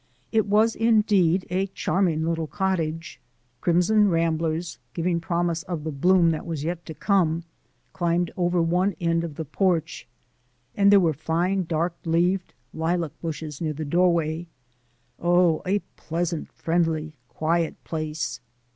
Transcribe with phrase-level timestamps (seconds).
[0.31, 3.21] It was indeed a charming little cottage.
[3.61, 7.43] Crimson ramblers, giving promise of the bloom that was yet to come,
[7.93, 10.07] climbed over one end of the porch,
[10.75, 14.47] and there were fine dark leaved lilac bushes near the doorway:
[15.19, 18.39] oh, a pleasant, friendly, quiet place!